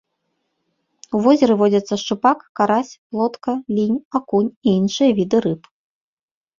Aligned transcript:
У 1.17 1.21
возеры 1.25 1.53
водзяцца 1.61 1.93
шчупак, 2.05 2.39
карась, 2.61 2.97
плотка, 3.13 3.51
лінь, 3.77 4.03
акунь 4.19 4.53
і 4.53 4.69
іншыя 4.83 5.11
віды 5.23 5.37
рыб. 5.51 5.61